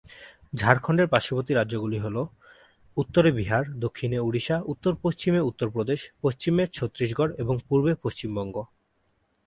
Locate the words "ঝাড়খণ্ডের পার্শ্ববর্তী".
0.53-1.53